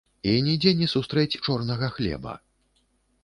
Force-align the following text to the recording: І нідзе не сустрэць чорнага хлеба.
І 0.29 0.31
нідзе 0.45 0.71
не 0.79 0.87
сустрэць 0.93 1.39
чорнага 1.47 1.89
хлеба. 1.97 2.33